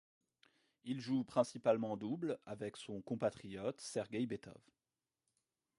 Il 0.83 0.99
joue 0.99 1.23
principalement 1.23 1.91
en 1.91 1.95
double 1.97 2.39
avec 2.47 2.75
son 2.75 3.03
compatriote 3.03 3.79
Sergey 3.81 4.25
Betov. 4.25 4.59